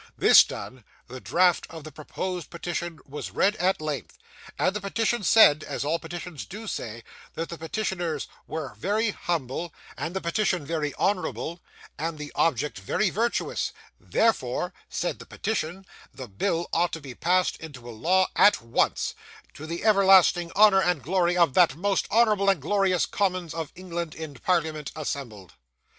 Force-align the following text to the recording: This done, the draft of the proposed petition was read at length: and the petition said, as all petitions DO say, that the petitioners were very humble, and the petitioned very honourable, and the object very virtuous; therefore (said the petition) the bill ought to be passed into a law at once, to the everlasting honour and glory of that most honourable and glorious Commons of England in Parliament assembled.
This 0.17 0.43
done, 0.43 0.83
the 1.07 1.19
draft 1.21 1.67
of 1.69 1.83
the 1.83 1.91
proposed 1.91 2.49
petition 2.49 2.97
was 3.07 3.29
read 3.29 3.55
at 3.57 3.79
length: 3.79 4.17
and 4.57 4.75
the 4.75 4.81
petition 4.81 5.21
said, 5.21 5.63
as 5.63 5.85
all 5.85 5.99
petitions 5.99 6.43
DO 6.47 6.65
say, 6.65 7.03
that 7.35 7.49
the 7.49 7.57
petitioners 7.59 8.27
were 8.47 8.73
very 8.73 9.11
humble, 9.11 9.71
and 9.95 10.15
the 10.15 10.19
petitioned 10.19 10.65
very 10.65 10.91
honourable, 10.95 11.59
and 11.99 12.17
the 12.17 12.31
object 12.33 12.79
very 12.79 13.11
virtuous; 13.11 13.73
therefore 13.99 14.73
(said 14.89 15.19
the 15.19 15.25
petition) 15.27 15.85
the 16.11 16.27
bill 16.27 16.67
ought 16.73 16.91
to 16.93 16.99
be 16.99 17.13
passed 17.13 17.57
into 17.57 17.87
a 17.87 17.91
law 17.93 18.27
at 18.35 18.59
once, 18.59 19.13
to 19.53 19.67
the 19.67 19.83
everlasting 19.85 20.51
honour 20.55 20.81
and 20.81 21.03
glory 21.03 21.37
of 21.37 21.53
that 21.53 21.75
most 21.75 22.07
honourable 22.11 22.49
and 22.49 22.59
glorious 22.59 23.05
Commons 23.05 23.53
of 23.53 23.71
England 23.75 24.15
in 24.15 24.33
Parliament 24.33 24.91
assembled. 24.95 25.53